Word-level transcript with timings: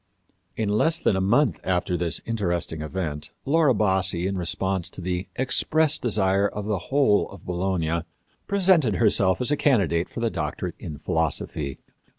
In 0.55 0.67
less 0.69 0.97
than 0.97 1.15
a 1.15 1.21
month 1.21 1.59
after 1.63 1.95
this 1.95 2.21
interesting 2.25 2.81
event 2.81 3.29
Laura 3.45 3.75
Bassi, 3.75 4.25
in 4.25 4.35
response 4.35 4.89
to 4.89 4.99
the 4.99 5.27
expressed 5.35 6.01
desire 6.01 6.47
of 6.47 6.65
the 6.65 6.79
whole 6.89 7.29
of 7.29 7.45
Bologna, 7.45 8.01
presented 8.47 8.95
herself 8.95 9.39
as 9.41 9.51
a 9.51 9.55
candidate 9.55 10.09
for 10.09 10.19
the 10.19 10.31
doctorate 10.31 10.73
in 10.79 10.97
philosophy. 10.97 11.77